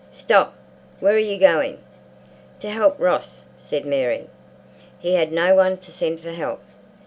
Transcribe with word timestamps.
"Stop! 0.15 0.55
Where 0.99 1.13
are 1.13 1.19
you 1.19 1.37
going?" 1.37 1.77
"To 2.61 2.71
help 2.71 2.99
Ross," 2.99 3.41
said 3.59 3.85
Mary. 3.85 4.25
"He 4.97 5.13
had 5.13 5.31
no 5.31 5.53
one 5.53 5.77
to 5.77 5.91
send 5.91 6.21
for 6.21 6.31
help." 6.31 6.63